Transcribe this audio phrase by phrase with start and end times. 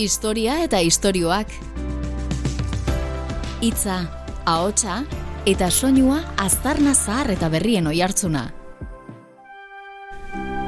[0.00, 1.50] Historia eta istorioak.
[3.60, 3.98] Hitza,
[4.48, 5.02] ahotsa
[5.44, 8.46] eta soinua aztarna zahar eta berrien oihartzuna.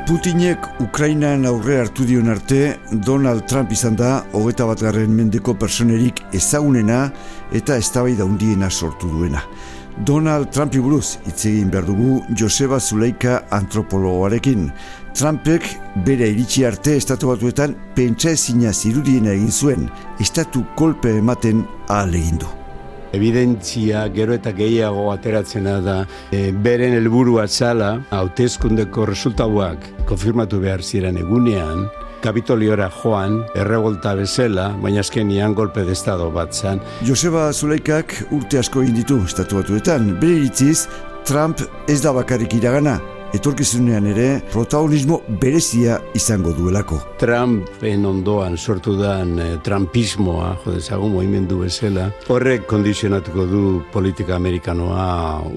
[0.05, 7.07] Putinek Ukrainan aurre hartu dion arte, Donald Trump izan da hogeta bat mendeko personerik ezagunena
[7.53, 9.41] eta eztabaida handiena sortu duena.
[9.99, 14.71] Donald Trumpi buruz hitz egin behar dugu Joseba Zuleika antropologoarekin.
[15.15, 15.67] Trumpek
[16.07, 19.87] bere iritsi arte estatu batuetan pentsa ezina zirudiena egin zuen,
[20.21, 22.49] estatu kolpe ematen ahal egin du.
[23.13, 25.99] Evidentzia gero eta gehiago ateratzena da
[26.33, 31.85] e, beren helburua zala hautezkundeko resultatuak konfirmatu behar ziren egunean
[32.23, 36.79] Kapitoliora joan, errevolta bezala, baina azkenian golpe de estado bat zan.
[37.03, 40.87] Joseba Zuleikak urte asko egin ditu estatu batuetan, bere iritziz,
[41.27, 43.01] Trump ez da bakarrik iragana,
[43.37, 46.99] etorkizunean ere protagonismo berezia izango duelako.
[47.21, 55.07] Trumpen ondoan sortu dan eh, Trumpismoa, jodezago movimendu bezala, horrek kondizionatuko du politika amerikanoa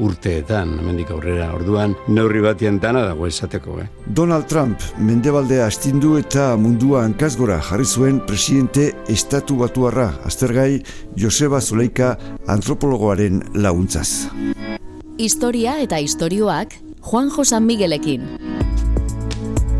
[0.07, 3.79] urteetan, mendik aurrera orduan, neurri batian dana dago esateko.
[3.83, 3.89] Eh?
[4.05, 10.81] Donald Trump mendebaldea astindu eta mundua hankazgora jarri zuen presidente estatu batuarra, aztergai
[11.19, 12.15] Joseba Zuleika
[12.47, 14.27] antropologoaren laguntzaz.
[15.17, 18.23] Historia eta istorioak Juan Josan Miguelekin.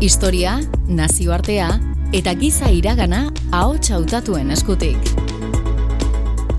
[0.00, 1.72] Historia, nazioartea
[2.14, 5.08] eta giza iragana ahots hautatuen eskutik.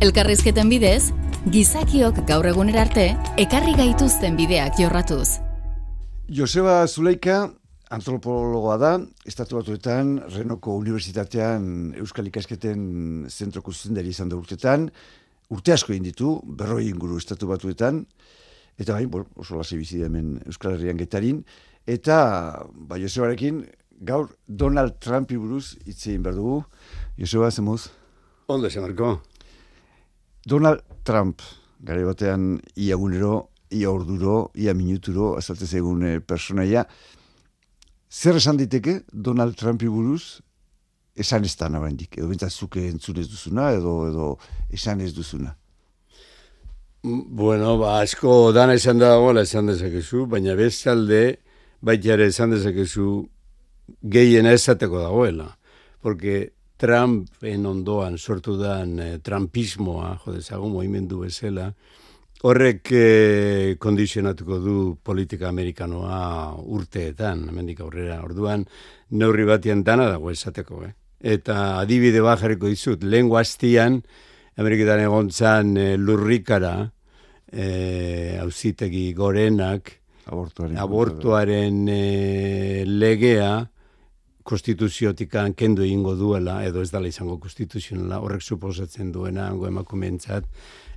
[0.03, 1.13] Elkarrizketen bidez,
[1.53, 3.05] gizakiok gaur egunera arte
[3.39, 5.37] ekarri gaituzten bideak jorratuz.
[6.27, 7.45] Joseba Zuleika
[7.87, 8.91] antropologoa da,
[9.23, 12.83] estatu batuetan, Renoko Unibertsitatean Euskal Ikasketen
[13.31, 14.89] zentroko zuzendari izan da urtetan,
[15.47, 18.03] urte asko ditu, berroi inguru estatu batuetan,
[18.77, 21.43] eta bai, oso lasi bizi hemen Euskal Herrian getarin,
[21.87, 23.65] eta, bai, Josebarekin,
[23.99, 26.63] gaur Donald Trumpi buruz hitz egin behar dugu.
[27.17, 27.89] Joseba, zemuz?
[28.47, 29.21] Ondo, Marko.
[30.45, 31.41] Donald Trump,
[31.81, 36.85] gare batean, ia gunero, ia orduro, ia minuturo, azaltez egun eh, personaia.
[38.09, 40.39] Zer esan diteke Donald Trumpi buruz,
[41.15, 44.27] esan ez da nabaindik, edo bintzat zuke entzun ez duzuna, edo, edo
[44.71, 45.57] esan ez duzuna.
[47.03, 51.37] Bueno, ba, asko dana izan da dagoela esan dezakezu, baina bestalde,
[51.81, 53.27] baita ere esan dezakezu,
[54.01, 55.51] gehien ezateko dagoela.
[56.01, 61.71] Porque Trumpen ondoan sortu dan eh, Trumpismoa, jodezago, movimendu bezala,
[62.41, 68.65] horrek eh, kondizionatuko du politika amerikanoa urteetan, hemendik aurrera, orduan,
[69.11, 70.95] neurri batian dana dago esateko, eh?
[71.21, 74.01] Eta adibide bajariko dizut, lehen guaztian,
[74.57, 76.75] Ameriketan egon zan e, lurrikara,
[77.51, 79.91] e, auzitegi gorenak,
[80.25, 83.51] abortuaren, abortuaren e, legea,
[84.47, 90.47] konstituziotikan kendu egingo duela, edo ez dala izango konstituzionala, horrek suposatzen duena, hango emakumentzat,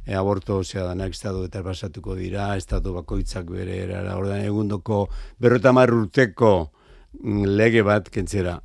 [0.07, 5.03] e, aborto zea danak estatu eta basatuko dira, estatu bakoitzak bere erara, ordan egundoko
[5.43, 6.55] berrotamar urteko
[7.21, 8.57] mm, lege bat kentzera,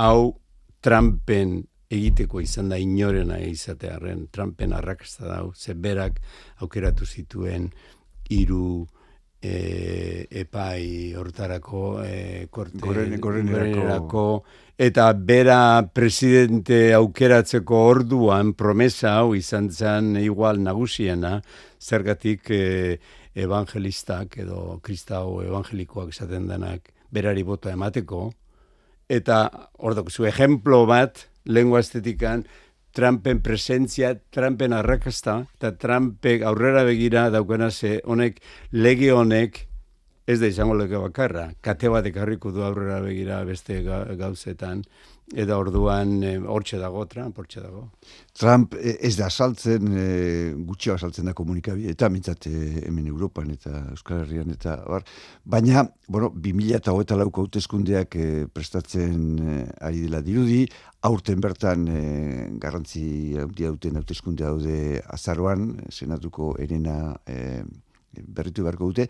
[0.00, 0.38] hau
[0.82, 1.60] Trumpen
[1.92, 6.20] egiteko izan da inorena izatearen Trumpen arrakasta dau, ze berak
[6.64, 7.68] aukeratu zituen
[8.30, 8.86] hiru
[9.42, 14.26] e, epai hortarako e, korte, gorenerako.
[14.78, 21.40] eta bera presidente aukeratzeko orduan promesa hau izan zen igual nagusiena
[21.80, 22.98] zergatik e,
[23.34, 28.30] evangelistak edo kristau evangelikoak esaten denak berari bota emateko
[29.08, 29.48] eta
[29.78, 32.46] ordok zu ejemplo bat lengua estetikan,
[32.92, 39.66] Trumpen presentzia, Trumpen arrakasta, eta Trumpek aurrera begira daukena ze honek, lege honek,
[40.26, 44.84] ez da izango lege bakarra, kate bat ekarriko du aurrera begira beste gauzetan,
[45.32, 47.86] Eta orduan e, hortxe dago, Trump, hortxe dago.
[48.36, 50.06] Trump e, ez da saltzen, e,
[50.68, 55.06] gutxi saltzen da komunikabi, eta mintzat hemen Europan eta Euskal Herrian, eta bar.
[55.44, 60.66] Baina, bueno, 2000 eta hoeta lauko hautezkundeak e, prestatzen e, ari dela dirudi,
[61.08, 62.02] aurten bertan e,
[62.60, 63.06] garrantzi
[63.40, 67.62] handia duten hautezkunde daude azaroan, senatuko erena e,
[68.12, 69.08] berritu beharko dute,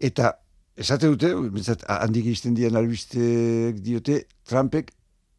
[0.00, 0.34] eta
[0.76, 4.90] Esate dute, mintzat, handik izten dian albistek diote, Trumpek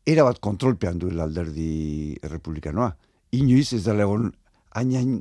[0.07, 2.93] erabat kontrolpean duela alderdi republikanoa.
[3.35, 4.29] Inoiz ez da legon
[4.77, 5.17] hain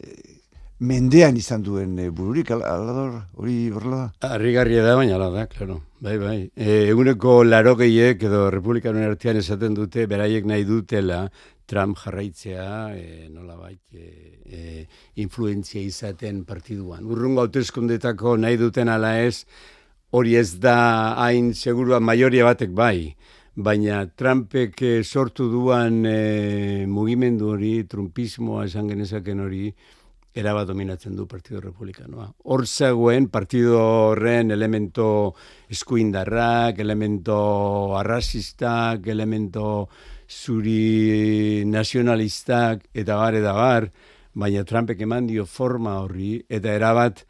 [0.00, 0.36] eh,
[0.78, 4.32] mendean izan duen e, bururik, alador, hori horrela da?
[4.34, 5.78] Arrigarria da, baina ala da, klaro.
[6.04, 6.38] Bai, bai.
[6.52, 11.26] E, eguneko laro gehiek edo republikanoen artean esaten dute, beraiek nahi dutela,
[11.66, 14.84] Trump jarraitzea, e, nola bai, e,
[15.22, 17.06] influenzia izaten partiduan.
[17.08, 19.46] Urrungo hauteskundetako nahi duten ala ez,
[20.12, 20.76] hori ez da
[21.24, 23.16] hain segurua maioria batek bai
[23.56, 29.70] baina Trumpek eh, sortu duan e, mugimendu hori, trumpismoa esan genezaken hori,
[30.36, 32.28] erabat dominatzen du Partido Republikanoa.
[32.44, 33.80] Hor zegoen Partido
[34.10, 35.08] horren elemento
[35.72, 39.88] eskuindarrak, elemento arrasistak, elemento
[40.28, 43.88] zuri nazionalistak, eta bar, eta bar,
[44.36, 47.24] baina Trumpek eman dio forma horri, eta erabat,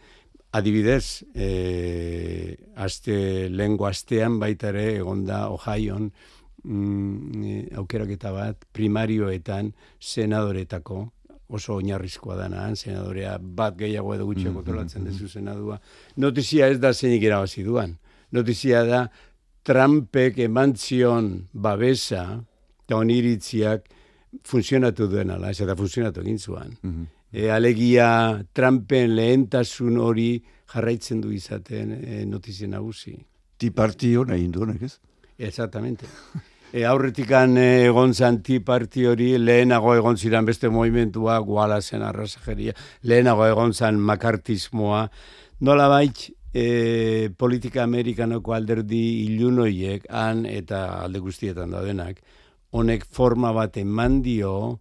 [0.57, 6.09] adibidez, e, aste, lengo astean baita ere, egonda Ohioan,
[6.65, 11.03] mm, aukeraketa bat, primarioetan, senadoretako,
[11.49, 15.05] oso oinarrizkoa dana, senadorea bat gehiago edo gutxi mm -hmm.
[15.05, 15.81] dezu senadua.
[16.17, 17.97] Notizia ez da zeinik irabazi duan.
[18.33, 19.11] Notizia da
[19.63, 22.45] Trumpek emantzion babesa
[22.85, 23.89] eta oniritziak
[24.45, 26.77] funtzionatu duen ala, ez da funtzionatu egin zuan.
[26.83, 30.31] Mm e, alegia Trumpen lehentasun hori
[30.73, 33.17] jarraitzen du izaten e, notizia nagusi.
[33.57, 34.99] Ti partio nahi induenak ez?
[35.39, 36.07] Exactamente.
[36.73, 42.75] E, aurretikan egon zan ti parti hori lehenago egon ziren beste movimentua, guala zen arrasajeria,
[43.03, 45.07] lehenago egon zan makartismoa.
[45.61, 52.21] Nola baitz, e, politika amerikanoko alderdi ilunoiek, han eta alde guztietan daudenak,
[52.77, 54.81] honek forma bat eman dio,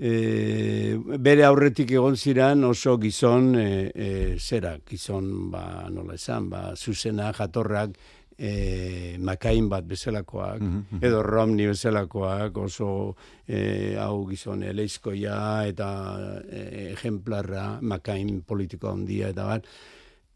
[0.00, 4.08] e, bere aurretik egon ziren oso gizon, e, e,
[4.38, 7.98] zera, gizon, ba, nola esan, ba, zuzena, jatorrak,
[8.40, 11.04] e, makain bat bezalakoak, mm -hmm.
[11.04, 13.14] edo Romney bezalakoak, oso
[13.46, 19.66] e, hau gizon eleizkoia eta e, ejemplarra, makain politiko handia eta bat,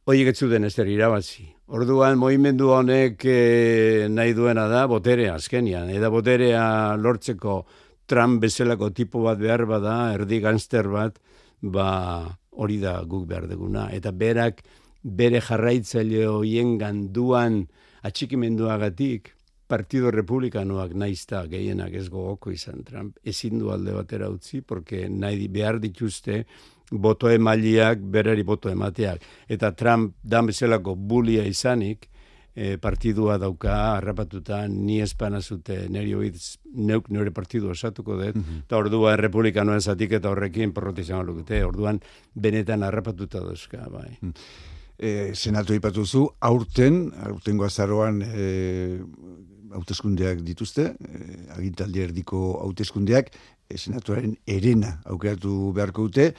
[0.05, 1.47] Oiek ez zuten ez irabazi.
[1.73, 5.89] Orduan, movimendu honek e, nahi duena da, boterea, azkenian.
[5.89, 7.65] Eta boterea lortzeko
[8.07, 11.19] Trump bezalako tipo bat behar bada, erdi gangster bat,
[11.61, 13.89] ba hori da guk behar deguna.
[13.93, 14.63] Eta berak,
[15.03, 17.65] bere jarraitzaile hoien ganduan,
[18.05, 19.33] atxikimenduagatik
[19.67, 25.49] Partido Republikanoak naizta gehienak ez gogoko izan Trump ezin du alde batera utzi porque nahi
[25.49, 26.43] behar dituzte
[26.91, 32.11] boto emailiak berari boto emateak eta Trump dan bezalako bulia izanik
[32.55, 38.37] e, partidua dauka harrapatuta ni espana zute neri oiz neuk nire partidu osatuko dut.
[38.37, 41.21] Mm eta orduan republikanoen zatik eta horrekin porroti izan
[41.67, 42.01] orduan
[42.35, 44.17] benetan harrapatuta dauzka bai.
[44.21, 44.33] Mm.
[44.99, 49.01] E, senatu ipatuzu, aurten, aurten goazaroan e,
[49.75, 53.33] hauteskundeak dituzte, e, agintaldi erdiko hauteskundeak,
[53.69, 56.31] e, senatuaren erena aukeratu beharko dute.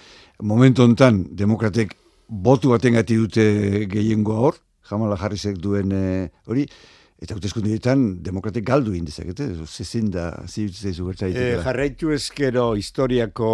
[0.41, 1.97] Momentu hontan demokratek
[2.29, 3.45] botu batengati dute
[3.91, 6.05] gehiengo hor, jamala jarrizek duen e,
[6.47, 6.67] hori,
[7.15, 13.51] Eta hauteskundeetan demokratek galdu indizakete, zezin da, zibitzaizu gertza e, Jarraitu eskero historiako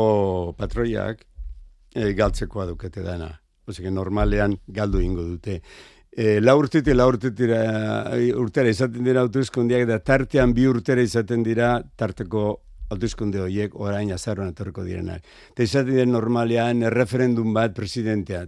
[0.57, 1.21] patroiak
[1.93, 3.29] e, galtzeko adukete dana.
[3.69, 5.59] Osea, normalean galdu ingo dute.
[6.09, 7.61] E, la urtete, la urtetera,
[8.41, 12.49] urtera izaten dira autoeskundiak, eta tartean bi urtera izaten dira tarteko
[12.91, 15.21] autoeskunde horiek orain azaroan etorreko direnak.
[15.53, 18.47] Eta izaten dira normalean referendum bat presidentea,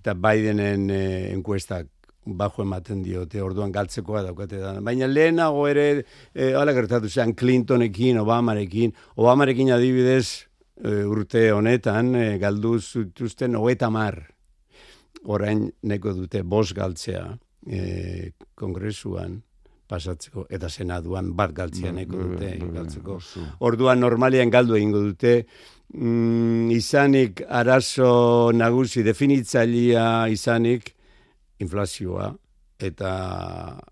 [0.00, 1.02] eta Bidenen e,
[1.36, 1.92] enkuestak
[2.24, 4.74] bajo ematen diote, orduan galtzekoa daukate da.
[4.84, 10.46] Baina lehenago ere, e, ala gertatu zen, Clintonekin, Obamarekin, Obamarekin adibidez,
[10.76, 14.20] e, urte honetan, e, galdu zutuzten hoeta mar,
[15.24, 17.24] orain neko dute bos galtzea
[17.66, 19.40] e, kongresuan
[19.90, 23.18] pasatzeko eta senaduan bat galtzea neko bai, dute bai, galtzeko.
[23.66, 25.34] Orduan normalian galdu egingo dute
[25.94, 30.94] mm, izanik arazo nagusi definitzailea izanik
[31.60, 32.30] inflazioa
[32.80, 33.12] eta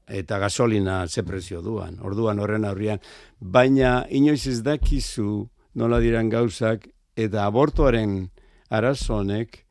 [0.08, 1.98] eta gasolina ze prezio duan.
[2.00, 3.00] Orduan horren aurrian
[3.38, 8.30] baina inoiz ez dakizu nola diran gauzak eta abortoaren
[8.70, 9.64] arazo honek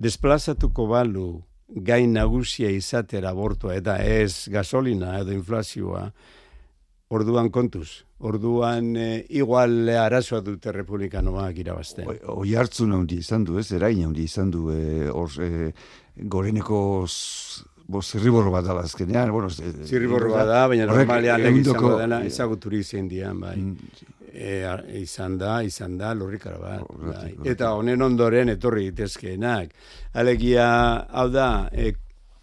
[0.00, 1.28] desplazatuko balu
[1.70, 6.08] gain nagusia izatera abortua eta ez gasolina edo inflazioa,
[7.10, 8.04] orduan kontuz.
[8.20, 12.10] Orduan e, igual arazoa dute republikanoak irabazten.
[12.34, 13.70] Oi hartzun handi izan du, ez?
[13.72, 15.70] Erain handi izan du, e, or, e,
[16.22, 17.06] goreneko
[17.90, 19.32] bo, zirriborro bat dala azkenean.
[19.34, 23.56] Bueno, zirriborro bat da, baina normalean egizango dena ezaguturi zein dian, bai.
[23.58, 24.50] Mm, e,
[25.00, 26.84] izan da, izan da, lurrikara bat.
[27.08, 27.32] Bai.
[27.50, 29.74] Eta honen ondoren etorri ditezkeenak.
[30.22, 30.68] Alegia,
[31.10, 31.92] hau da, e,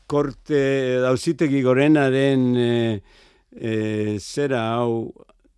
[0.07, 0.59] korte,
[1.03, 2.73] dauzitegi gorenaren e,
[3.51, 3.71] e,
[4.19, 5.13] zera hau,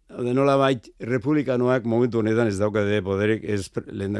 [0.09, 4.17] hau da nola bait, republikanoak momentu honetan ez daukade poderek ez lehen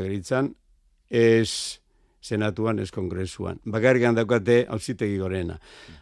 [1.10, 1.80] ez
[2.22, 3.60] senatuan ez kongresuan.
[3.66, 5.58] Bakarrik daukate hausitegi gorena.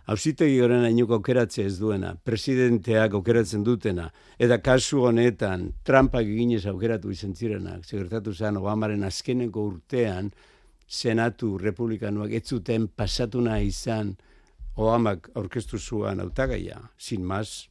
[0.08, 4.10] Hausitegi gorena inuko aukeratze ez duena, presidenteak aukeratzen dutena,
[4.40, 10.32] eta kasu honetan Trumpak eginez aukeratu izan zirenak, segertatu zen Obamaren azkeneko urtean,
[10.88, 14.16] senatu republikanuak ez zuten pasatu nahi izan
[14.78, 17.70] Obamak aurkeztu zuan autagaia, sin mas,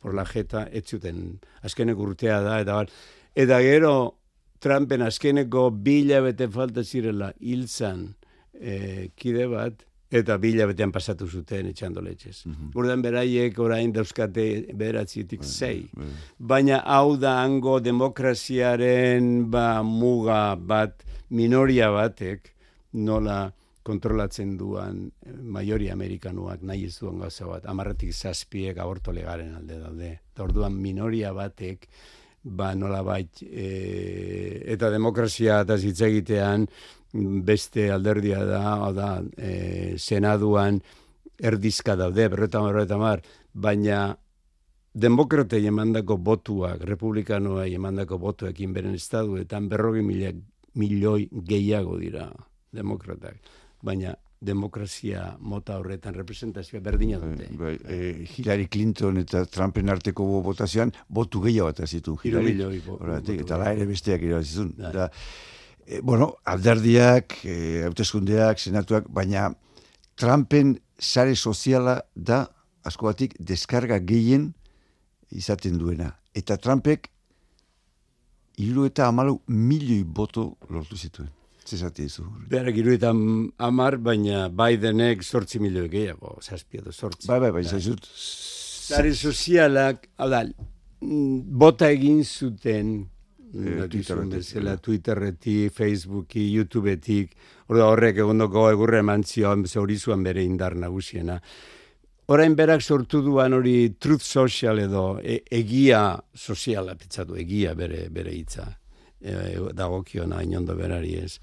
[0.00, 2.88] por la jeta, ez zuten, azkenek urtea da, eta bar,
[3.36, 4.17] eta gero,
[4.58, 8.08] Trumpen azkeneko bila bete falta zirela hilzan
[8.54, 12.46] e, kide bat, eta bila betean pasatu zuten etxando letxez.
[12.46, 13.02] Mm -hmm.
[13.02, 15.88] beraiek orain dauzkate bederatzitik bai, zei.
[15.92, 16.06] Bai.
[16.38, 22.54] Baina hau da hango demokraziaren ba, muga bat, minoria batek,
[22.92, 29.54] nola kontrolatzen duan eh, maiori amerikanuak nahi ez duen gauza bat, amarretik zazpiek aborto legaren
[29.54, 30.20] alde daude.
[30.38, 31.88] Orduan minoria batek,
[32.42, 36.66] ba nola bait, e, eta demokrazia eta zitzegitean
[37.44, 40.80] beste alderdia da, da e, senaduan
[41.38, 44.16] erdizka daude, berreta berreta mar, baina
[44.94, 50.02] demokratei emandako botuak, republikanoa emandako botuekin beren estaduetan berrogi
[50.74, 52.28] milioi gehiago dira
[52.72, 53.38] demokratak.
[53.82, 57.48] Baina demokrazia mota horretan representazioa berdina bai, dute.
[57.58, 62.18] Bai, e, Hillary Clinton eta Trumpen arteko botazioan botu gehiago bat zitu.
[62.22, 64.74] Hillary, milioi, bo, eta la ere besteak irabazizun.
[64.78, 64.92] Bai.
[64.94, 65.08] Da,
[65.86, 69.50] e, bueno, alderdiak, e, hauteskundeak, senatuak, baina
[70.18, 72.46] Trumpen sare soziala da
[72.84, 74.52] asko batik deskarga gehien
[75.30, 76.12] izaten duena.
[76.34, 77.10] Eta Trumpek
[78.58, 81.37] hiru eta amalu milioi boto lortu zituen.
[81.68, 82.24] Zezati izu.
[82.48, 83.18] Berak iruetan
[83.60, 87.28] amar, baina Bidenek sortzi milioi gehiago, zazpia da sortzi.
[87.28, 88.08] Bai, bai, bai, zaizut.
[88.88, 90.42] Zare sozialak, hau da,
[91.64, 92.94] bota egin zuten,
[93.52, 97.36] e, Twitterretik, Twitterretik, Facebooki, YouTubetik,
[97.68, 101.36] orda horrek egondoko egurre eman zion, zaurizuen bere indar nagusiena.
[102.32, 108.36] Orain berak sortu duan hori truth social edo e, egia soziala pitzatu, egia bere, bere
[108.36, 108.70] hitza
[109.20, 111.38] e, dagokiona inondo berari ez.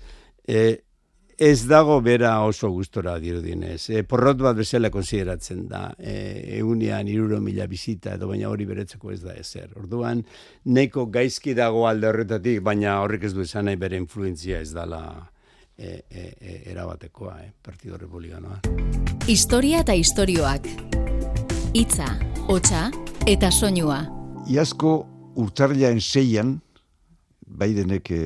[0.48, 0.82] E,
[1.38, 3.90] ez dago bera oso gustora dirudinez.
[3.90, 5.90] E, porrot bat bezala konsideratzen da.
[6.00, 9.74] E, eunian iruro mila bizita edo baina hori beretzeko ez da ezer.
[9.76, 10.24] Orduan,
[10.66, 15.04] neko gaizki dago alde horretatik, baina horrek ez du esan nahi bere influenzia ez dala
[15.78, 18.62] e, e, e, erabatekoa, eh, Partido Republikanoa.
[19.28, 20.70] Historia eta istorioak.
[21.76, 22.08] Itza,
[22.48, 22.88] hotxa
[23.28, 24.06] eta soinua.
[24.48, 25.02] Iazko
[25.42, 26.62] urtarriaen seian,
[27.56, 28.22] Bidenek e,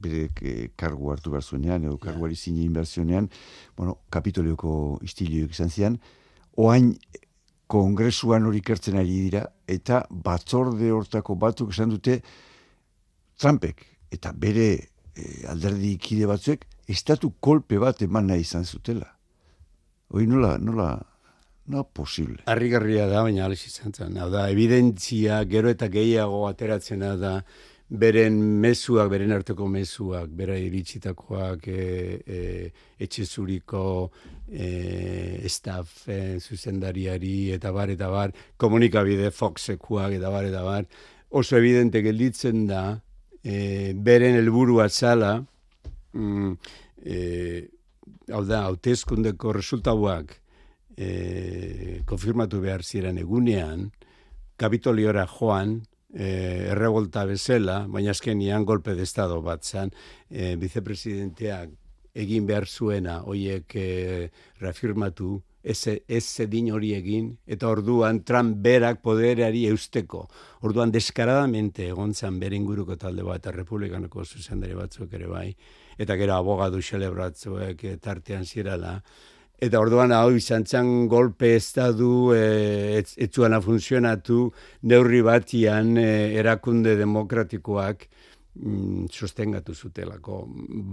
[0.00, 3.28] bere e, kargu hartu behar zuenean, edo karguari zine
[3.76, 5.98] bueno, kapitolioko istilioek izan zian,
[6.56, 6.96] oain
[7.66, 12.20] kongresuan hori kertzen ari dira, eta batzorde hortako batzuk esan dute
[13.40, 14.66] Trumpek, eta bere
[15.14, 19.06] e, alderdi kide batzuek, estatu kolpe bat eman nahi izan zutela.
[20.10, 20.90] Hoi nola, nola,
[21.70, 22.42] no posible.
[22.50, 24.18] Arrigarria da, baina alex izan zen.
[24.32, 27.34] Da, evidentzia, gero eta gehiago ateratzena da,
[27.90, 31.86] beren mezuak, beren arteko mezuak, bera iritsitakoak, e,
[32.22, 32.40] e,
[33.02, 33.82] etxe zuriko
[34.46, 40.86] e, staff e, zuzendariari, eta bar, eta bar, komunikabide Foxekuak, eta bar, eta bar,
[41.30, 42.84] oso evidente gelditzen da,
[43.42, 45.36] e, beren helburu atzala,
[46.14, 46.52] mm,
[47.02, 47.18] e,
[48.30, 50.39] hau da, hautezkundeko resultauak,
[51.00, 53.88] e, konfirmatu behar ziren egunean,
[54.60, 55.78] kapitoliora joan,
[56.12, 56.26] e,
[56.74, 59.92] errebolta bezala, baina azkenian golpe de estado bat zan,
[60.28, 61.72] e, vicepresidenteak
[62.20, 63.86] egin behar zuena, hoiek e,
[64.60, 65.78] reafirmatu, ez,
[66.20, 70.24] zedin hori egin, eta orduan Trump berak poderari eusteko.
[70.64, 75.50] Orduan deskaradamente egon zan bere inguruko talde bat, eta republikanoko zuzendari batzuk ere bai,
[76.00, 78.98] eta gero abogadu xelebratzuek tartean zirala,
[79.60, 83.30] Eta orduan hau izan txan golpe ez da du, e, ez,
[83.64, 84.52] funtzionatu,
[84.82, 88.06] neurri batian e, erakunde demokratikoak
[88.54, 90.46] mm, sostengatu zutelako.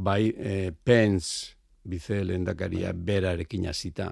[0.04, 1.58] Bai, e, Pence,
[1.88, 4.10] bize lehendakaria berarekin hasita,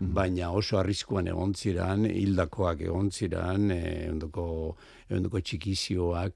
[0.00, 0.14] mhm.
[0.14, 4.76] baina oso arriskuan egon ziran, hildakoak egon ziran, e, ondoko,
[5.12, 6.32] ondoko txikizioak.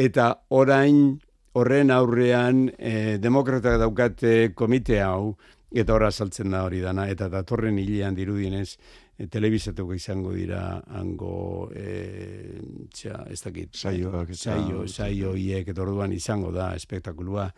[0.00, 1.18] Eta orain,
[1.60, 5.34] horren aurrean, e, demokratak daukate komite hau,
[5.72, 8.76] Eta horra saltzen da hori dana, eta datorren hilean dirudienez,
[9.16, 12.58] e, telebizatuko izango dira hango, e,
[12.92, 17.48] txa, ez dakit, saioak, saio, saio, iek, eta orduan izango da, espektakulua.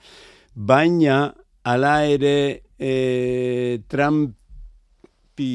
[0.54, 1.18] Baina,
[1.66, 2.36] ala ere,
[2.78, 5.52] e, Trumpi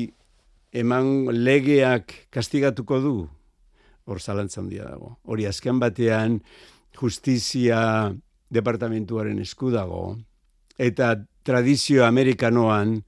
[0.76, 3.16] eman legeak kastigatuko du,
[4.10, 5.16] hor zalantzan dia dago.
[5.24, 6.42] Hori azken batean,
[7.00, 8.12] justizia
[8.52, 10.18] departamentuaren eskudago,
[10.76, 11.14] eta
[11.50, 13.00] tradizio amerikanoan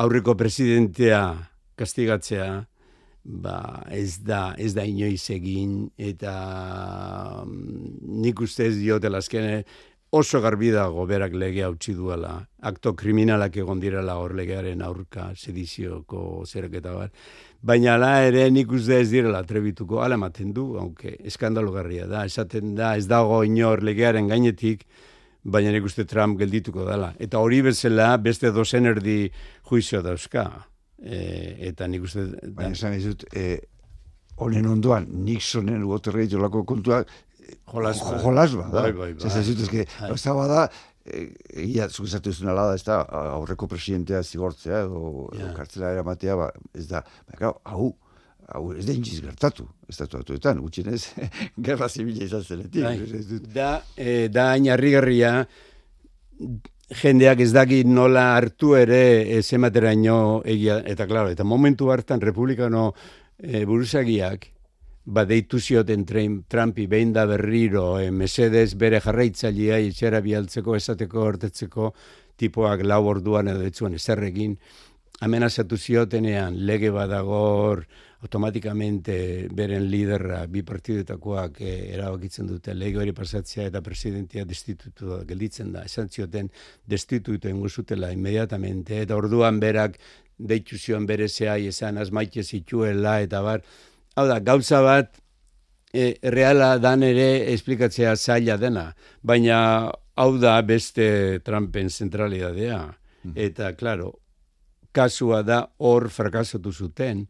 [0.00, 1.22] aurreko presidentea
[1.76, 2.46] kastigatzea
[3.22, 6.32] ba, ez da ez da inoiz egin eta
[7.44, 9.62] mm, nik uste ez diote azkene
[10.12, 12.34] oso garbi dago berak legea utzi duela.
[12.68, 17.14] Akto kriminalak egon direla hor legearen aurka, sedizioko zeraketa bat.
[17.62, 22.74] Baina ala ere nik uste ez direla trebituko, ala ematen du, aunque eskandalogarria da, esaten
[22.76, 24.84] da, ez dago inor legearen gainetik,
[25.44, 27.12] baina nik uste Trump geldituko dela.
[27.18, 29.26] Eta hori bezala beste dozen erdi
[29.68, 30.46] juizio dauzka.
[31.02, 31.18] E,
[31.72, 32.28] eta nik uste...
[32.54, 33.58] Baina esan dut, e,
[34.42, 37.02] honen ondoan, Nixonen uoterrei jolako kontua,
[37.72, 38.18] Jolasba.
[38.22, 38.82] Jolasba, da.
[38.86, 39.26] Bai, bai, bai.
[39.26, 40.34] Ez ez ezke, Bai.
[40.38, 40.62] bada,
[41.04, 43.00] egia, zuk esatu duzun ala da, ez da,
[43.34, 45.40] aurreko presidentea zigortzea, edo, Ja.
[45.46, 47.96] edo kartzela eramatea, ba, ez da, ba, hau,
[48.52, 51.02] hau, ez da intziz gertatu, ez da tuatuetan, gutxinez,
[51.66, 52.82] gerra zibila izan zenetik.
[52.84, 52.96] Bai.
[53.00, 55.32] ez Da, e, da hain harrigarria,
[57.02, 62.90] jendeak ez daki nola hartu ere e, zemateraino egia, eta klaro, eta momentu hartan republikano
[63.38, 64.48] e, buruzagiak,
[65.04, 71.26] ba deitu zioten Trump- Trumpi behin da berriro, e, mesedez bere jarraitzailea etxera bialtzeko, esateko,
[71.30, 71.92] hortetzeko,
[72.38, 74.56] tipoak lau orduan edo etzuen eserrekin,
[75.22, 77.86] amenazatu ziotenean lege badagor
[78.22, 85.22] automatikamente beren liderra bi partidetakoak eh, erabakitzen dute lege hori pasatzea eta presidentia destitutu da,
[85.26, 85.82] gelditzen da.
[85.88, 86.50] Esan zioten
[86.86, 89.98] destitutu ingo zutela inmediatamente eta orduan berak
[90.38, 93.66] deitu zion bere zehai esan azmaite zituela eta bar.
[94.14, 95.18] Hau da, gauza bat
[95.92, 102.82] e, reala dan ere esplikatzea zaila dena, baina hau da beste Trumpen zentralidadea.
[103.38, 104.08] Eta, claro,
[104.92, 107.26] kasua da hor frakasatu zuten,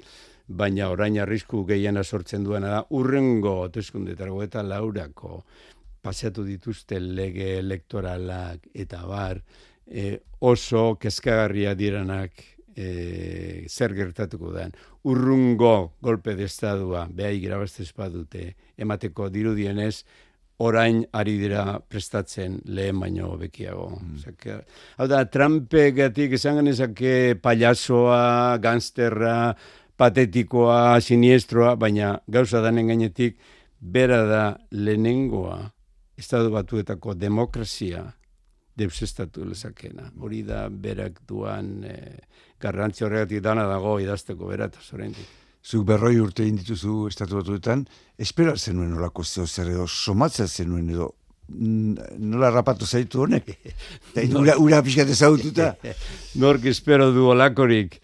[0.57, 5.43] baina orain arrisku gehiena sortzen duena da urrengo hauteskundetarago eta laurako
[6.03, 9.41] pasatu dituzte lege elektoralak eta bar
[9.87, 12.43] e, oso kezkagarria diranak
[12.75, 14.75] e, zer gertatuko den.
[15.05, 20.05] Urrungo golpe de estadua behai grabazte espadute emateko dirudienez
[20.63, 23.89] orain ari dira prestatzen lehen baino bekiago.
[23.99, 24.61] Mm.
[24.99, 29.55] hau da, Trumpegatik esan genezake payasoa, gangsterra,
[30.03, 33.37] patetikoa, siniestroa, baina gauza danen gainetik,
[33.79, 34.43] bera da
[34.75, 35.61] lehenengoa,
[36.19, 38.03] estadu batuetako demokrazia
[38.79, 40.09] deusestatu lezakena.
[40.19, 42.19] Hori da berak duan eh,
[42.63, 45.29] garrantzi horregatik dana dago idazteko berat, zorendik.
[45.63, 47.85] Zuk berroi urte egin dituzu estatu batuetan,
[48.19, 51.13] espera zenuen olako zeo zer edo, somatza zenuen edo,
[51.53, 53.55] nola rapatu zaitu honek?
[54.17, 55.75] Eta ura, ura pixkat ezagututa.
[56.43, 58.01] Nork espero du olakorik.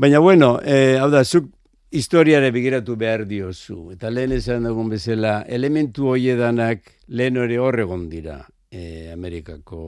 [0.00, 1.50] Baina bueno, eh, hau da, zuk
[1.92, 3.90] historiare begiratu behar diozu.
[3.92, 8.38] Eta lehen esan dugun bezala, elementu hoiedanak lehen hori horregon dira
[8.72, 9.82] eh, Amerikako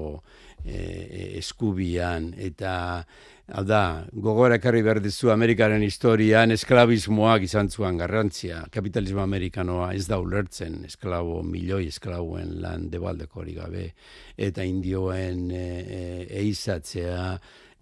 [0.67, 2.29] eh, eskubian.
[2.37, 2.75] Eta
[3.57, 8.67] hau da, gogora ekarri behar dizu Amerikaren historian esklabismoak izan zuan garrantzia.
[8.71, 13.89] Kapitalismo amerikanoa ez da ulertzen esklabo, milioi esklaboen lan debaldeko hori gabe.
[14.37, 17.27] Eta indioen eh, eh, eizatzea,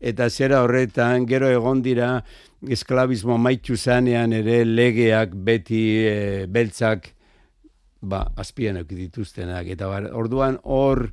[0.01, 2.23] Eta zera horretan, gero egon dira,
[2.69, 7.11] esklabismo maitu zanean ere legeak beti e, beltzak
[8.01, 9.69] ba, azpian dituztenak.
[9.69, 11.11] Eta bar, orduan hor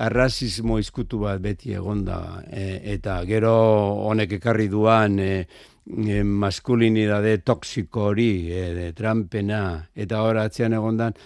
[0.00, 2.40] arrazismo izkutu bat beti egonda.
[2.48, 3.52] E, eta gero
[4.08, 5.44] honek ekarri duan e,
[5.84, 9.62] e, maskulinidade toksiko hori, e, trampena,
[9.94, 11.16] eta hor atzean egondan,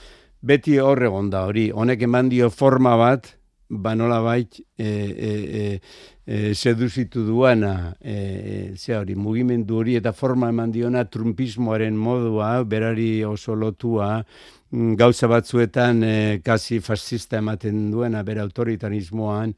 [0.42, 1.70] beti hor egonda hori.
[1.70, 3.30] Honek eman dio forma bat,
[3.68, 5.80] ba nola bait, e, e, e,
[6.26, 12.62] e, seduzitu duana, e, e, ze hori, mugimendu hori eta forma eman diona trumpismoaren modua,
[12.64, 14.24] berari oso lotua,
[14.70, 19.54] mm, gauza batzuetan e, kasi fascista ematen duena, bere autoritarismoan,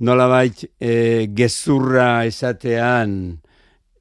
[0.00, 3.40] nolabait e, gezurra esatean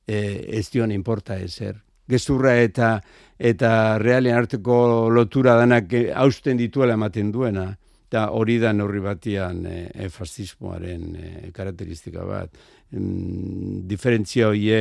[0.08, 0.18] e,
[0.60, 1.76] ez dion importa ezer.
[2.10, 2.98] Gezurra eta
[3.40, 7.70] eta realen arteko lotura danak e, hausten dituela ematen duena.
[8.10, 12.56] Eta hori da neurri batian e, e, fascismoaren e, karakteristika bat.
[12.90, 14.80] Mm, diferentzia hoie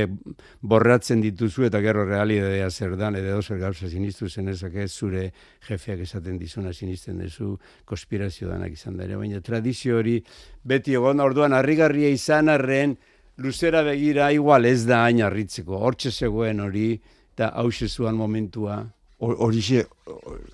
[0.64, 5.26] borratzen dituzu eta gero realidadea zer dan, edo zer gauza sinistu zenezak ez zure
[5.68, 9.20] jefeak esaten dizuna sinisten duzu konspirazio danak izan ere.
[9.20, 10.16] Baina tradizio hori
[10.64, 12.96] beti egon orduan harrigarria izan arren
[13.36, 15.76] luzera begira igual ez da hain harritzeko.
[15.76, 16.94] Hortxe zegoen hori
[17.34, 18.86] eta hause zuan momentua.
[19.18, 19.81] Horixe,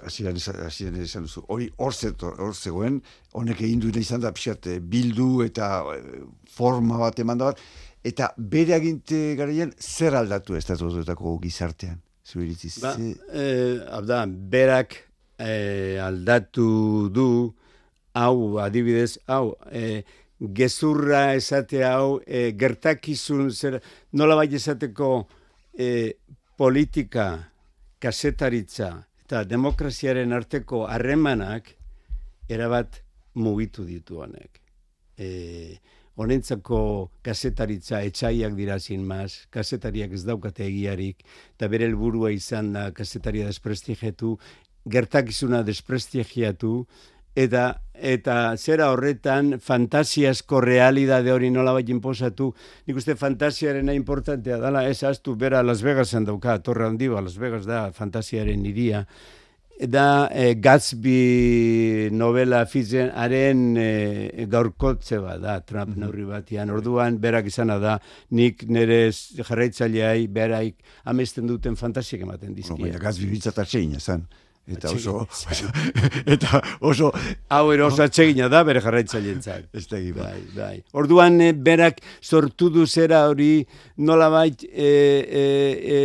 [0.07, 1.93] hasieran esan hasieran esan duzu, hori hor
[2.39, 3.03] hor zegoen,
[3.37, 7.61] honek egin duena izan da pixat eh, bildu eta eh, forma bat eman da bat,
[8.05, 12.01] eta bere aginte garaian zer aldatu estatuetako gizartean?
[12.25, 12.79] Zure iritziz?
[12.81, 14.97] Ba, ze- eh, hau da, berak
[15.39, 17.53] eh, aldatu du,
[18.17, 20.05] hau, adibidez, hau, eh,
[20.41, 25.27] gezurra esate hau, eh, gertakizun, zer, nola bai esateko
[25.77, 26.15] eh,
[26.57, 27.51] politika,
[28.05, 28.91] kasetaritza
[29.25, 31.71] eta demokraziaren arteko harremanak
[32.53, 33.01] erabat
[33.41, 34.61] mugitu ditu honek.
[35.17, 35.29] E,
[36.21, 36.81] honentzako
[37.25, 41.25] kasetaritza etxaiak dirazin maz, kasetariak ez daukate egiarik,
[41.57, 44.37] eta bere helburua izan da kasetaria desprestigetu,
[44.85, 46.75] gertakizuna desprestigiatu,
[47.35, 52.51] eta eta zera horretan fantasiasko realidade hori nola bai inposatu,
[52.87, 57.65] nik uste fantasiaren importantea dala, ez astu bera Las Vegasen dauka, torre handi Las Vegas
[57.67, 59.07] da fantasiaren iria,
[59.79, 66.29] da e, Gatsby novela fizen haren e, gaurkotze bat da Trump mm -hmm.
[66.29, 67.99] batian orduan berak izana da
[68.31, 72.77] nik nire jarraitzaileai beraik amesten duten fantasiak ematen dizkia.
[72.77, 74.27] Bueno, Gatsby bitzatatzein esan.
[74.65, 75.27] Eta oso,
[76.35, 77.11] eta oso...
[77.53, 79.67] Hau ero oso atsegina da bere jarraitzaileentzat.
[79.77, 80.77] Ez da bai, bai.
[80.97, 83.67] Orduan eh, berak sortu du zera hori
[83.99, 85.45] nola bait e, e,
[85.97, 85.99] e,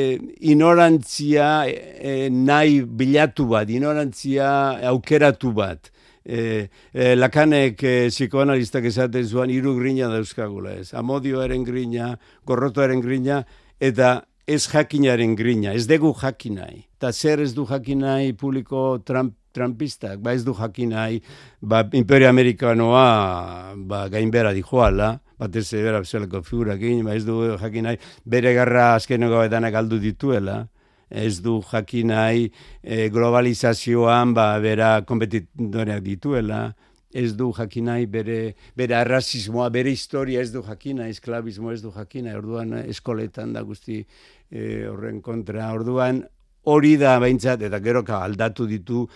[0.51, 4.49] inorantzia e, nahi bilatu bat, inorantzia
[4.91, 5.91] aukeratu bat.
[6.25, 10.91] E, e, lakanek e, psikoanalistak esaten zuan hiru grina dauzkagula ez.
[10.99, 13.45] Amodioaren grina, gorrotoaren grina,
[13.79, 14.17] eta
[14.49, 16.87] ez jakinaren grina, ez dugu jakinai.
[16.97, 21.21] Ta zer ez du jakinai publiko Trump, Trumpistak, ba ez du jakinai,
[21.61, 27.97] ba Imperio Amerikanoa ba, gainbera dijoala, bat ez bera zelako figurakin, ba ez du jakinai,
[28.25, 30.63] bere garra azkeneko edanak aldu dituela,
[31.09, 32.49] ez du jakinai
[32.81, 36.69] e, globalizazioan ba, bera kompetitoreak dituela,
[37.11, 42.35] ez du jakinai bere, bere arrazismoa, bere historia ez du jakinai, esklabismo ez du jakinai,
[42.37, 45.71] orduan eskoletan da guzti e, horren kontra.
[45.73, 46.21] Orduan
[46.69, 49.07] hori da behintzat, eta gero aldatu ditu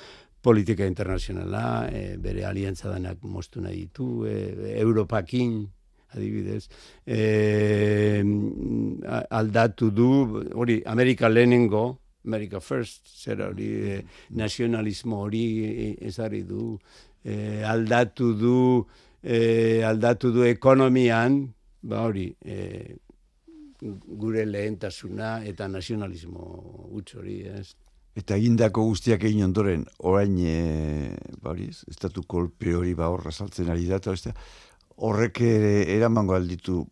[0.44, 5.62] politika internazionala, e, bere aliantza danak moztu nahi ditu, e, Europakin,
[6.14, 6.68] adibidez,
[7.06, 8.22] e,
[9.30, 10.10] aldatu du,
[10.54, 16.78] hori, Amerika lehenengo, America First, zer hori, e, nazionalismo hori ezari du,
[17.24, 18.58] e, aldatu du,
[19.22, 21.42] e, aldatu du ekonomian,
[21.84, 22.98] ba hori, e,
[23.84, 27.74] gure lehentasuna eta nazionalismo utz hori, ez?
[28.16, 33.72] Eta egindako guztiak egin ondoren, orain, e, ba hori, estatu kolpe hori ba horra saltzen
[33.74, 34.14] ari data,
[34.96, 36.84] horrek eramango alditu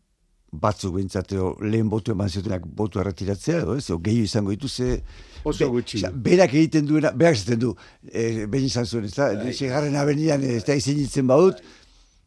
[0.52, 5.02] batzuk bintzateo lehen botu eman ziotenak botu erretiratzea, edo ez, gehi izango ditu ze...
[5.44, 6.04] Oso gutxi.
[6.14, 7.76] berak egiten duena, berak zaten du,
[8.12, 9.54] e, behin izan zuen, ez da, bai.
[9.72, 11.64] garren abenian, ez da izin badut,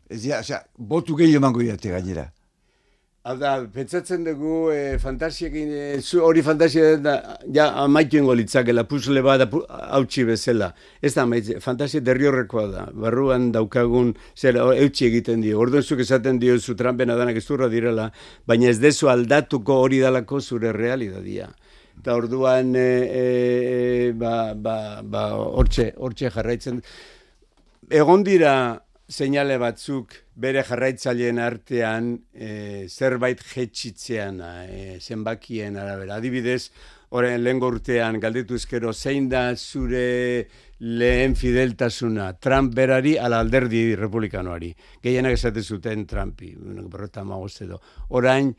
[0.08, 2.30] ez da, botu gehi emango dira gainera.
[3.24, 5.84] Hau da, pentsatzen dugu e, fantasiekin, e,
[6.20, 7.14] hori fantasia da,
[7.56, 10.68] ja, amaitu ingo litzakela, puzle bat hautsi bezala.
[11.00, 12.84] Ez da, amaitu, fantasia derri horrekoa da.
[12.92, 15.56] Barruan daukagun, zer, eutxi egiten dio.
[15.64, 18.10] Orduan zuk esaten dio zu trampen adanak ez direla,
[18.46, 21.48] baina ez dezu aldatuko hori dalako zure realidadia.
[21.96, 26.82] Eta orduan, e, e, ba, ba, ba, hortxe, hortxe jarraitzen.
[27.88, 36.16] Egon dira, seinale batzuk bere jarraitzaileen artean e, zerbait jetxitzean e, zenbakien arabera.
[36.16, 36.70] Adibidez,
[37.14, 40.48] horren lehen urtean galditu ezkero zein da zure
[40.80, 44.72] lehen fideltasuna Trump berari ala alderdi republikanoari.
[45.02, 46.54] Gehienak esate zuten Trumpi,
[46.90, 47.80] berreta magoz edo.
[48.08, 48.54] Orain,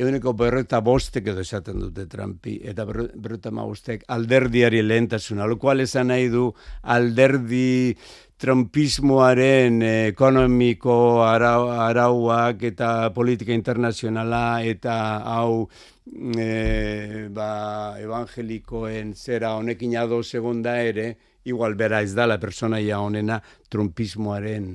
[0.00, 6.08] eguneko berreta bostek edo esaten dute Trumpi, eta berreta magostek alderdiari lehentasuna, lo cual esan
[6.08, 6.48] nahi du
[6.82, 7.96] alderdi
[8.40, 14.94] trumpismoaren ekonomiko arau, arauak eta politika internazionala eta
[15.36, 15.66] hau
[16.08, 17.50] e, ba,
[18.00, 21.12] evangelikoen zera honekin ado segunda ere,
[21.44, 24.72] igual bera ez dala personaia honena trumpismoaren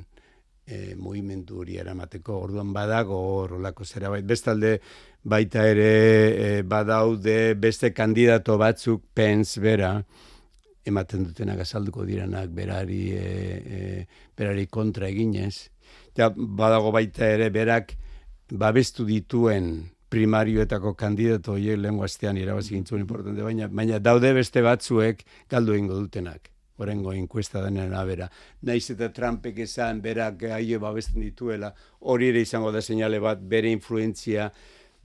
[0.65, 4.25] e, movimentu hori eramateko orduan badago horrelako zera bait.
[4.25, 4.79] Bestalde
[5.25, 9.97] baita ere e, badaude beste kandidato batzuk pens bera,
[10.85, 14.05] ematen dutenak azalduko diranak berari, e,
[14.38, 15.71] berari kontra eginez.
[16.15, 17.95] Ja, badago baita ere berak
[18.53, 19.73] babestu dituen
[20.13, 25.97] primarioetako kandidato horiek lehen guaztean irabazi gintzuen importante, baina, baina daude beste batzuek galdu egingo
[25.97, 28.27] dutenak orengo inkuesta denen abera.
[28.67, 33.71] Naiz eta Trumpek esan berak aio babesten dituela, hori ere izango da seinale bat bere
[33.71, 34.49] influentzia,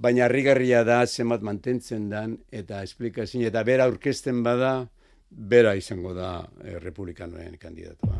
[0.00, 4.88] baina harrigarria da zenbat mantentzen dan eta esplikazio eta bera aurkezten bada,
[5.30, 6.30] bera izango da
[6.64, 8.16] eh, republikanoen kandidatua.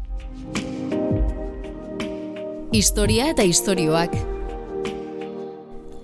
[2.77, 4.15] Historia eta istorioak.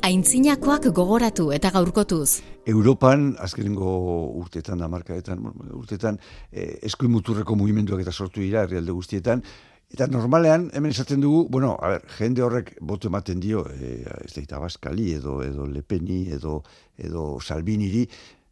[0.06, 2.40] Aintzinakoak gogoratu eta gaurkotuz.
[2.66, 3.92] Europan, azkenengo
[4.40, 5.44] urtetan da markaetan,
[5.76, 6.18] urtetan,
[6.50, 9.42] eh, eskuin muturreko mugimenduak eta sortu dira, herrialde guztietan,
[9.94, 14.32] Eta normalean, hemen esaten dugu, bueno, a ber, jende horrek botu ematen dio, e, ez
[14.34, 16.62] da, Itabaskali edo, edo Lepeni edo,
[16.98, 18.06] edo Salviniri,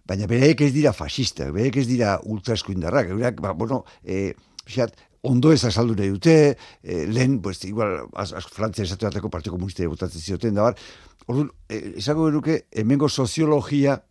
[0.05, 4.35] Baina bereek ez dira fascistak, bereek ez dira ultraeskuindarrak, bereak, ba, bueno, e,
[4.69, 6.35] xat, ondo ez azaldu nahi dute,
[6.83, 10.77] e, lehen, pues, igual, az, az, Frantzia esatu bateko Partio Komunista botatzen zioten, da bar,
[11.27, 14.03] orduan, e, esango beruke, hemengo soziologia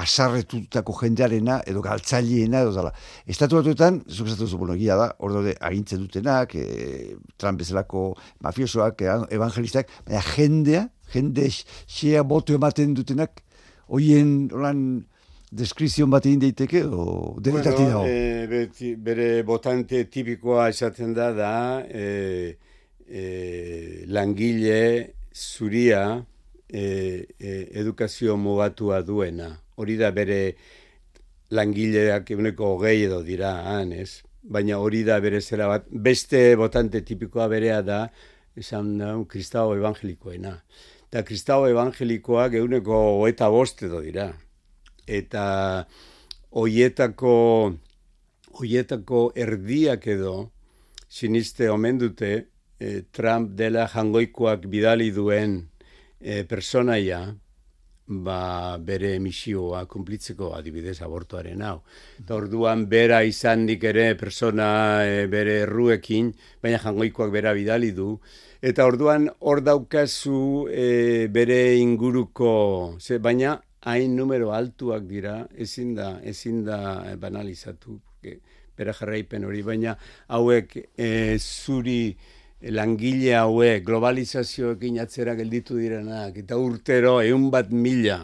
[0.00, 2.92] asarretutako jendearena edo galtzaileena edo dala.
[3.26, 9.18] Estatu batuetan, zuk zu, bueno, da, ordo de agintzen dutenak, e, Trump bezalako mafiosoak, e,
[9.36, 13.42] evangelistak, baina jendea, jende xea boto ematen dutenak,
[13.88, 15.04] hoien, holan,
[15.50, 21.54] deskrizion bat egin daiteke, o denetati bueno, e, bere botante tipikoa esaten da, da,
[21.90, 22.56] e,
[23.10, 26.24] e, langile zuria
[26.68, 30.40] e, e, edukazio mugatua duena hori da bere
[31.50, 34.22] langileak eguneko hogei edo dira, han, ez?
[34.42, 38.04] Baina hori da bere zera bat, beste botante tipikoa berea da,
[38.56, 40.54] esan da, un kristau evangelikoena.
[41.10, 44.30] Eta kristau evangelikoak eguneko hoeta bost edo dira.
[45.10, 45.44] Eta
[46.54, 47.34] hoietako,
[48.60, 50.34] hoietako erdiak edo,
[51.10, 52.32] siniste omen dute,
[52.78, 55.58] eh, Trump dela jangoikoak bidali duen
[56.20, 57.24] eh, personaia,
[58.10, 61.78] ba, bere emisioa kumplitzeko adibidez abortuaren hau.
[62.18, 64.68] Eta orduan bera izandik ere persona
[65.06, 68.16] e, bere erruekin, baina jangoikoak bera bidali du.
[68.60, 76.18] Eta orduan hor daukazu e, bere inguruko, ze, baina hain numero altuak dira, ezin da,
[76.26, 78.00] ezin da banalizatu,
[78.76, 79.94] bera jarraipen hori, baina
[80.28, 82.16] hauek e, zuri,
[82.68, 88.20] langile haue globalizazioekin atzera gelditu direnak, eta urtero egun bat mila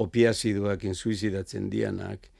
[0.00, 2.30] opiaziduak suizidatzen dianak,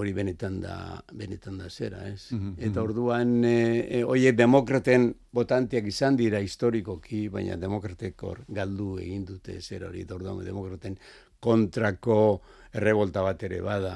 [0.00, 0.76] hori benetan da,
[1.12, 2.30] benetan da zera, ez?
[2.32, 2.84] Mhm, eta mhm.
[2.84, 10.06] orduan, e, e, demokraten botantiak izan dira historikoki, baina demokratekor galdu egin dute zera hori,
[10.06, 10.96] eta orduan demokraten
[11.40, 12.40] kontrako
[12.72, 13.94] errebolta bat ere bada,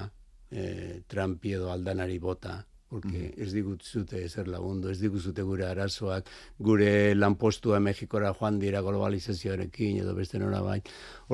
[0.51, 2.59] e, Trumpi edo aldanari bota,
[2.95, 3.43] porque mm.
[3.43, 6.29] ez digut zute ezer lagundu, ez digut zute gure arazoak,
[6.63, 10.77] gure lanpostua Mexikora joan dira globalizazioarekin edo beste nora bai.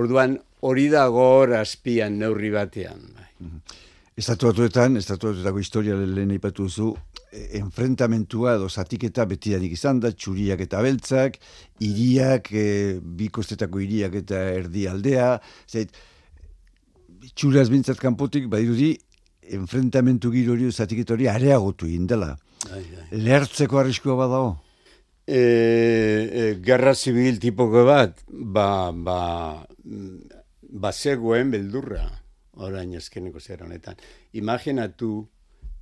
[0.00, 3.04] Orduan, hori da gor aspian neurri batean.
[3.12, 3.28] Bai.
[3.44, 3.76] Mm.
[4.24, 6.94] Estatu batuetan, estatu batuetako historia lehen ipatu zu,
[7.28, 11.36] e, enfrentamentua edo zatiketa betidanik izan da, txuriak eta beltzak,
[11.84, 12.66] iriak, e,
[13.04, 15.28] bi kostetako iriak eta erdi aldea,
[15.68, 15.92] zait,
[17.36, 18.94] txuraz bintzat kanpotik, badirudi,
[19.56, 22.36] enfrentamentu giro hori zatik hori areagotu indela.
[23.10, 24.50] Lertzeko arriskoa badago?
[25.26, 29.66] E, e, gerra zibil tipoko bat, ba, ba,
[30.62, 32.06] ba zegoen beldurra,
[32.58, 34.00] orain eskeneko zer honetan.
[34.32, 35.28] Imaginatu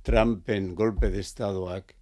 [0.03, 1.93] Trumpen golpe de estadoak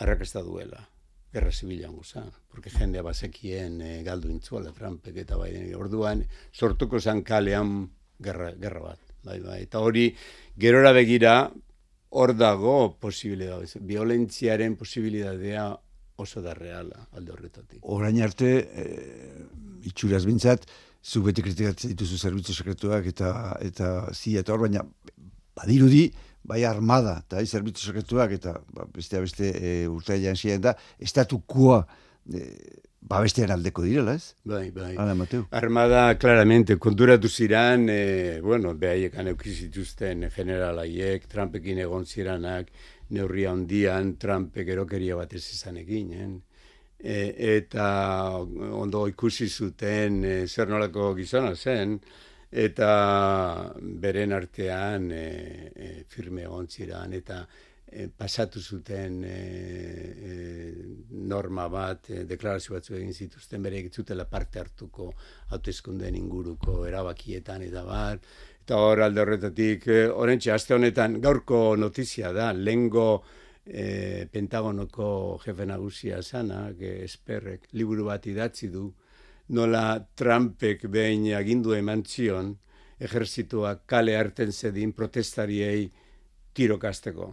[0.00, 0.88] arrakasta duela,
[1.32, 7.22] gerra zibilan guzan, porque jendea bazekien e, galdu intzuala Trumpek eta bai, orduan sortuko zan
[7.22, 9.09] kalean gerra, gerra bat.
[9.24, 10.06] Bai, bai, eta hori
[10.60, 11.34] gerora begira
[12.10, 15.66] hor dago posibilidad, violentziaren posibilitatea
[16.20, 17.82] oso da reala alde horretatik.
[17.82, 18.86] Orain arte, e,
[19.88, 20.66] itxuraz bintzat,
[21.00, 23.30] zu beti kritikatzen dituzu zerbitzu sekretuak eta
[23.64, 24.84] eta zi eta hor, baina
[25.56, 26.10] badirudi,
[26.44, 31.84] bai armada, eta bai zerbitzu sekretuak, eta ba, beste beste e, urtailean ziren da, estatukua
[32.32, 32.44] e,
[33.00, 34.34] babestean aldeko direla, ez?
[34.44, 34.94] Bai, bai.
[34.96, 35.46] Hala, Mateu.
[35.50, 42.70] Armada, claramente, konturatu ziran, e, bueno, behaiek aneukizituzten generalaiek, Trumpekin egon ziranak,
[43.10, 46.12] neurria ondian, Trumpek erokeria bat ez izan egin,
[46.98, 47.16] e,
[47.56, 47.86] eta
[48.38, 51.98] ondo ikusi zuten e, zer nolako gizona zen,
[52.50, 52.92] eta
[53.80, 55.26] beren artean e,
[55.74, 57.44] e, firme egon ziran, eta
[58.16, 60.74] pasatu zuten e, e,
[61.10, 65.10] norma bat, e, deklarazio batzu egin zituzten, bere egitzutela parte hartuko
[65.50, 68.20] hautezkunden inguruko erabakietan eta bar,
[68.62, 73.24] eta hor alde horretatik, e, orentxe, aste honetan gaurko notizia da, lengo
[73.66, 78.86] e, Pentagonoko jefe nagusia sana, esperrek, liburu bat idatzi du,
[79.50, 82.54] nola Trumpek behin agindu eman zion,
[83.00, 85.88] ejerzituak kale harten zedin protestariei
[86.54, 87.32] tirokasteko.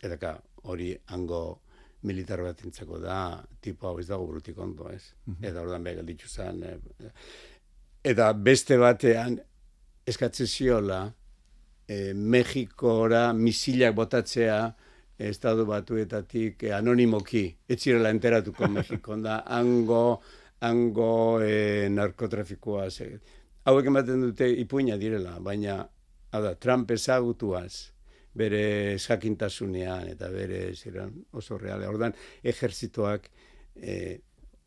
[0.00, 0.34] Eta ka,
[0.70, 1.60] hori hango
[2.02, 5.12] militar bat intzako da, tipo hau ez dago brutik ondo, ez?
[5.26, 6.62] Mm Eta ordan begal ditzu zen.
[6.64, 7.10] Eh,
[8.12, 9.38] eta beste batean,
[10.06, 11.02] eskatze ziola,
[11.90, 14.60] e, Mexikora misilak botatzea,
[15.20, 20.20] estadu batuetatik e, anonimoki, etzirela enteratuko Mexikon da, hango,
[20.64, 21.12] hango
[21.44, 22.88] e, narkotrafikoa.
[23.68, 25.82] Hauek ematen dute ipuina direla, baina,
[26.32, 27.90] hau Trump ezagutuaz,
[28.34, 31.88] bere eskakintasunean eta bere ziren oso reale.
[31.88, 33.30] Ordan ejerzitoak
[33.76, 34.18] e,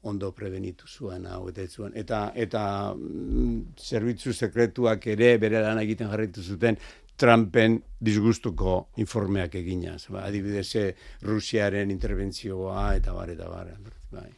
[0.03, 1.93] ondo prebenitu zuen hau eta zuen.
[1.95, 6.77] Eta, eta mm, zerbitzu sekretuak ere bere lan egiten jarritu zuten
[7.15, 10.07] Trumpen disgustuko informeak eginaz.
[10.09, 10.89] Ba, adibidez, eh,
[11.21, 13.69] Rusiaren interbentzioa eta bar, eta bar.
[14.11, 14.29] Bai.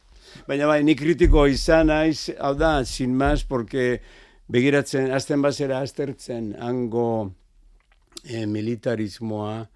[0.46, 4.00] Baina bai, ni kritiko izan naiz, hau da, sin mas, porque
[4.52, 7.32] begiratzen, azten bazera aztertzen, hango
[8.28, 9.68] eh, militarismoa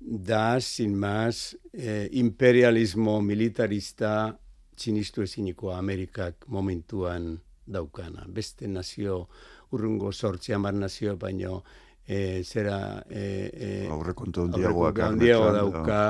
[0.00, 4.38] da, sin mas, eh, imperialismo militarista
[4.78, 8.24] txinistu ezinikoa Amerikak momentuan daukana.
[8.28, 9.26] Beste nazio,
[9.74, 11.62] urrungo sortzi amar nazio, baino,
[12.06, 13.04] e, zera...
[13.10, 15.02] E, e, aurrekontu handiagoak.
[15.04, 16.00] Handiago dauka,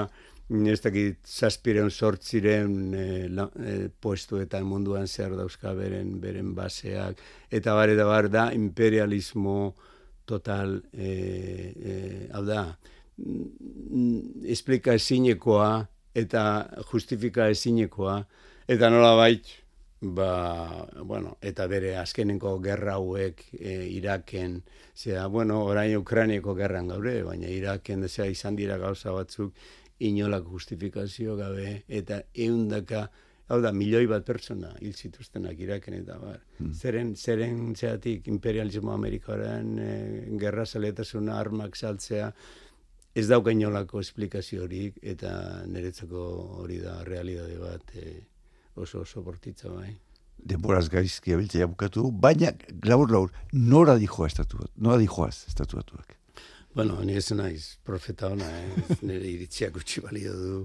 [0.48, 7.20] ez dakit zazpireun sortziren e, la, e, postuetan munduan zer dauzka beren, beren baseak,
[7.50, 9.74] eta bare da bar da imperialismo
[10.28, 11.08] total, e,
[11.74, 11.94] e,
[12.36, 12.64] hau da,
[13.18, 15.70] mm, esplika ezinekoa
[16.18, 16.42] eta
[16.90, 18.20] justifika ezinekoa,
[18.68, 19.48] eta nola bait,
[20.00, 24.60] ba, bueno, eta bere azkenenko gerra hauek e, Iraken,
[24.94, 29.54] zera, bueno, orain Ukraineko gerran gaure, baina Iraken zera izan dira gauza batzuk
[29.98, 33.08] inolak justifikazio gabe, eta eundaka,
[33.48, 36.40] hau da, milioi bat pertsona hil zituztenak Iraken eta bar.
[36.58, 36.72] Hmm.
[36.76, 39.92] Zeren, zeren zeatik imperialismo Amerikaren e,
[40.40, 42.32] gerra zaletasuna armak saltzea,
[43.18, 45.32] ez dauka inolako esplikaziorik, eta
[45.66, 46.26] niretzako
[46.62, 48.20] hori da realidade bat, e,
[48.76, 49.96] oso oso bortitza bai.
[50.38, 52.52] Denboraz gaizki abiltzea bukatu, baina
[52.86, 56.14] laur laur, nora dijoa estatuat, nora dijoaz estatuatuak?
[56.78, 58.98] Bueno, ni ez naiz profeta ona, eh?
[59.08, 60.60] nire iritziak utzi balio du.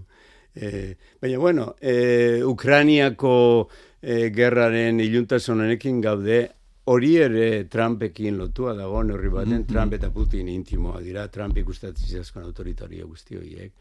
[0.56, 3.70] Eh, baina, bueno, eh, Ukraniako
[4.02, 6.40] eh, gerraren iluntasunenekin gaude,
[6.86, 9.68] hori ere Trumpekin lotua dago, horri baten, mm -hmm.
[9.68, 13.72] Trump eta Putin intimoa dira, Trump ikustatzen zizazkoan autoritario guzti horiek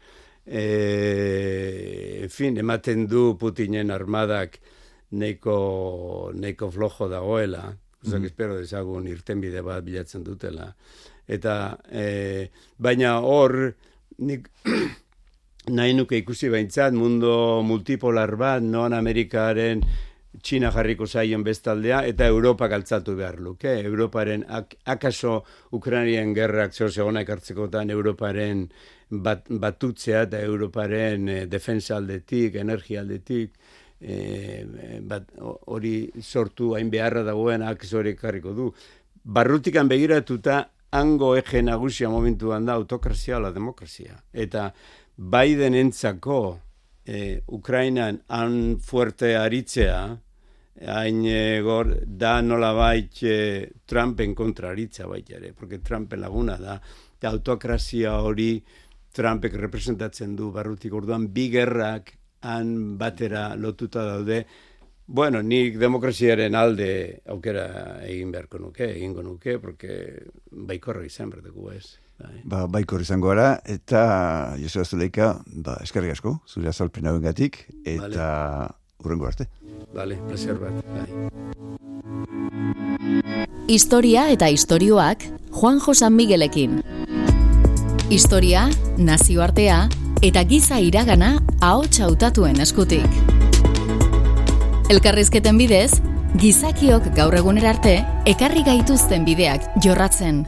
[0.45, 4.59] e, en fin, ematen du Putinen armadak
[5.11, 8.25] neiko, neiko flojo dagoela, mm -hmm.
[8.25, 10.73] espero dezagun irtenbide bat bilatzen dutela.
[11.27, 13.75] Eta, e, baina hor,
[14.17, 14.49] nik,
[15.69, 19.83] nahi nuke ikusi behintzat, mundo multipolar bat, non Amerikaren
[20.41, 23.69] Txina jarriko zaion bestaldea, eta Europa galtzatu behar luke.
[23.85, 25.43] Europaren, ak, akaso
[25.77, 28.65] Ukrainien gerrak zor zegoenak hartzekotan Europaren
[29.09, 33.53] bat, batutzea eta Europaren e, defensa aldetik, energia aldetik,
[34.01, 34.17] e,
[35.05, 35.29] bat,
[35.69, 38.71] hori sortu hain beharra dagoen akzore karriko du.
[39.23, 40.63] Barrutikan begiratuta,
[40.93, 44.17] hango ege nagusia momentuan da autokrazia la demokrazia.
[44.31, 44.69] Eta
[45.17, 46.59] Biden entzako
[47.05, 50.03] e, Ukrainan han fuerte aritzea,
[50.93, 51.19] hain
[51.65, 56.79] gor, da nola bait e, Trumpen kontra aritza baitare, porque Trumpen laguna da,
[57.17, 58.63] eta autokrazia hori
[59.13, 62.15] Trumpek representatzen du barrutik orduan bi gerrak
[62.49, 64.39] han batera lotuta daude.
[65.05, 71.99] Bueno, nik demokraziaren alde aukera egin beharko nuke, egingo nuke, porque baikorra izan berdeku ez.
[72.23, 72.41] Bai.
[72.45, 75.33] Ba, baikor izango gara, eta Joseba Zuleika,
[75.65, 78.69] ba, eskerrik asko, zure azalpen hauen gatik, eta vale.
[79.03, 79.49] urrengo arte.
[79.93, 80.73] Bale, placer bat.
[80.93, 81.07] Bai.
[83.67, 86.81] Historia eta istorioak Juanjo San Miguelekin.
[88.09, 89.87] Historia, nazioartea
[90.23, 93.32] eta giza iragana ahots hautatuen eskutik.
[94.91, 96.01] Elkarrizketen bidez,
[96.41, 97.93] gizakiok gaur egunera arte
[98.27, 100.43] ekarri gaituzten bideak jorratzen.